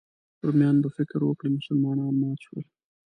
رومیان 0.45 0.77
به 0.83 0.89
فکر 0.97 1.17
وکړي 1.23 1.49
مسلمانان 1.57 2.13
مات 2.21 2.37
شول. 2.45 2.63